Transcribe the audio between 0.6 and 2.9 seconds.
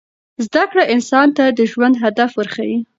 کړه انسان ته د ژوند هدف ورښيي.